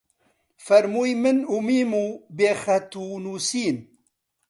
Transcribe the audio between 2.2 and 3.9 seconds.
بێ خەت و نووسین